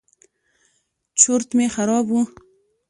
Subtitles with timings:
[1.19, 2.15] چورت مې خراب و.